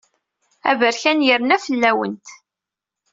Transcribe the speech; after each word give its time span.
Aberkan 0.69 1.19
yerna 1.27 1.57
fell-awent. 1.65 2.27